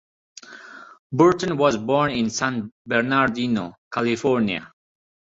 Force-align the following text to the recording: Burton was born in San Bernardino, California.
Burton 1.11 1.57
was 1.57 1.77
born 1.77 2.09
in 2.09 2.31
San 2.31 2.73
Bernardino, 2.87 3.75
California. 3.93 4.73